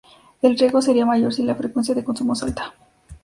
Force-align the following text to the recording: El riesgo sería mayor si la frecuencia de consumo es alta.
El 0.41 0.57
riesgo 0.57 0.81
sería 0.81 1.05
mayor 1.05 1.31
si 1.31 1.43
la 1.43 1.53
frecuencia 1.53 1.93
de 1.93 2.03
consumo 2.03 2.33
es 2.33 2.41
alta. 2.41 2.73